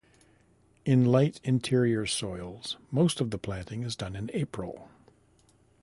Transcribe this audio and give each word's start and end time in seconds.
In 0.83 1.05
light 1.05 1.39
interior 1.43 2.07
soils 2.07 2.75
most 2.89 3.21
of 3.21 3.29
the 3.29 3.37
planting 3.37 3.83
is 3.83 3.95
done 3.95 4.15
in 4.15 4.31
April. 4.33 4.89